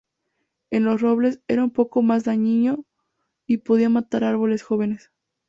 En 0.71 0.83
los 0.83 0.99
robles, 0.99 1.41
era 1.47 1.63
un 1.63 1.69
poco 1.69 2.01
más 2.01 2.23
dañino 2.23 2.85
y 3.45 3.57
podía 3.57 3.87
matar 3.87 4.23
árboles 4.23 4.63
jóvenes. 4.63 5.11